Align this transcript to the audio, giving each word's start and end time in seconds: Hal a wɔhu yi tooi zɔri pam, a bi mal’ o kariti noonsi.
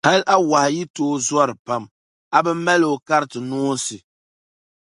Hal 0.07 0.19
a 0.33 0.35
wɔhu 0.49 0.69
yi 0.75 0.83
tooi 0.95 1.21
zɔri 1.27 1.55
pam, 1.65 1.83
a 2.35 2.37
bi 2.45 2.51
mal’ 2.65 2.81
o 2.95 3.01
kariti 3.07 3.39
noonsi. 3.49 3.97